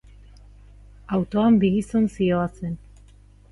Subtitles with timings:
[1.17, 2.77] Autoan bi gizon zihoazen.